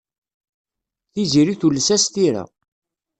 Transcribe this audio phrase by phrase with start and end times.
[1.11, 2.43] Tiziri tules-as tira.